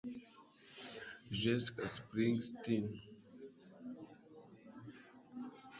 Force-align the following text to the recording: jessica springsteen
jessica 1.41 1.85
springsteen 1.97 2.85